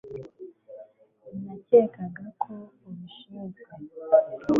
[1.43, 2.53] nakekaga ko
[2.87, 3.71] ubishinzwe